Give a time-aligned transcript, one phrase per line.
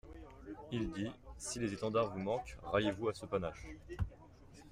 [0.71, 3.67] Il dit: «Si les étendards vous manquent, ralliez-vous à ce panache.